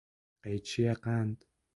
قیچی 0.43 0.93
قند 0.93 1.45